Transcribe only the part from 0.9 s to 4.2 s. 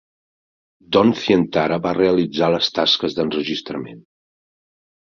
Don Zientara va realitzar les tasques d'enregistrament.